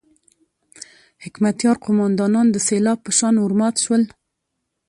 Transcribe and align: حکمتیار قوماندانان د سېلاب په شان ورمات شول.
حکمتیار 1.23 1.77
قوماندانان 1.85 2.47
د 2.51 2.57
سېلاب 2.67 2.99
په 3.05 3.11
شان 3.17 3.35
ورمات 3.39 3.75
شول. 3.83 4.03